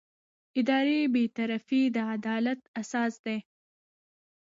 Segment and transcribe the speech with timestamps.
[0.59, 3.37] اداري بېطرفي د عدالت اساس دی.